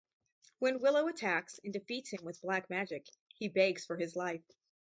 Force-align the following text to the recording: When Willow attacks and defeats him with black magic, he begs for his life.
When 0.57 0.79
Willow 0.79 1.07
attacks 1.09 1.59
and 1.63 1.71
defeats 1.71 2.09
him 2.11 2.25
with 2.25 2.41
black 2.41 2.71
magic, 2.71 3.05
he 3.35 3.47
begs 3.49 3.85
for 3.85 3.97
his 3.97 4.15
life. 4.15 4.41